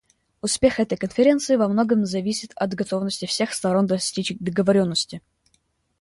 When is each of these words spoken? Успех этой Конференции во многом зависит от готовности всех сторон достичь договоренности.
Успех 0.41 0.79
этой 0.79 0.97
Конференции 0.97 1.57
во 1.57 1.67
многом 1.67 2.07
зависит 2.07 2.53
от 2.55 2.73
готовности 2.73 3.27
всех 3.27 3.53
сторон 3.53 3.85
достичь 3.85 4.33
договоренности. 4.39 5.21